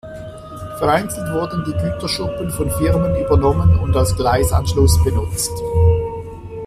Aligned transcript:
Vereinzelt 0.79 1.31
wurden 1.31 1.63
die 1.63 1.73
Güterschuppen 1.77 2.49
von 2.49 2.71
Firmen 2.71 3.15
übernommen 3.23 3.77
und 3.81 3.95
als 3.95 4.15
Gleisanschluss 4.15 4.97
benutzt. 5.03 5.51